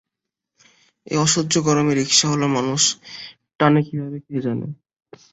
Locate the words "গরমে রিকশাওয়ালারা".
1.67-2.55